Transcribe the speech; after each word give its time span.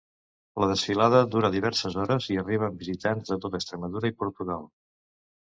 La 0.61 0.69
desfilada 0.69 1.19
dura 1.35 1.51
diverses 1.55 1.97
hores 2.05 2.31
i 2.37 2.39
arriben 2.45 2.81
visitants 2.81 3.31
de 3.35 3.39
tota 3.45 3.61
Extremadura 3.61 4.13
i 4.13 4.19
Portugal. 4.25 4.67